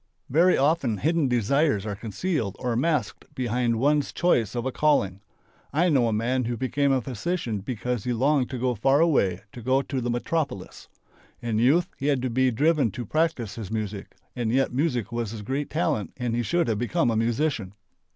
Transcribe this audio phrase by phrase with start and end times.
[0.31, 5.19] Very often hidden desires are concealed or masked behind one's choice of a calling.
[5.71, 9.41] I know a man who became a physician because he longed to go far away,
[9.51, 10.87] to go to the metropolis.
[11.39, 15.29] In youth he had to be driven to practice his music and yet music was
[15.29, 17.75] his great talent and he should have become a musician.